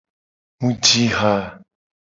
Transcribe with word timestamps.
Mu 0.59 0.69
ji 0.83 1.03
ha. 1.17 1.33